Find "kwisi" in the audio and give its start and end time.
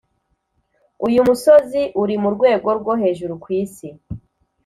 3.43-3.87